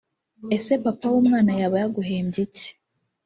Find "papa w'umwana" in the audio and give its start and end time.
0.85-1.51